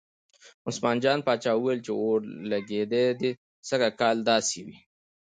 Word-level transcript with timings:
عثمان 0.67 0.97
جان 1.03 1.19
پاچا 1.27 1.51
ویل 1.57 1.79
چې 1.85 1.91
اورلګید 2.01 2.93
دې 3.21 3.31
سږ 3.67 3.81
کال 3.99 4.17
داسې 4.29 4.59
وي. 4.65 4.77